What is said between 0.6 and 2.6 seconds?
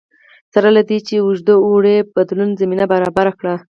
له دې چې اوږد اوړي بدلون